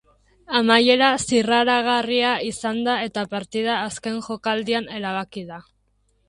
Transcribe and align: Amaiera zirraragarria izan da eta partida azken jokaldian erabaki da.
Amaiera 0.59 1.09
zirraragarria 1.25 2.31
izan 2.47 2.79
da 2.87 2.95
eta 3.09 3.27
partida 3.35 3.77
azken 3.91 4.19
jokaldian 4.31 4.91
erabaki 5.01 5.47
da. 5.53 5.63